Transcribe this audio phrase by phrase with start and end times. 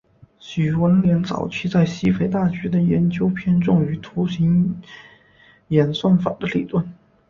[0.39, 4.81] 许闻廉早期在西北大学的研究偏重于图形
[5.67, 6.91] 演算法的理论。